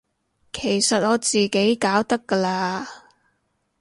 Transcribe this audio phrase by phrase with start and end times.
[0.51, 2.87] 其實我自己搞得㗎喇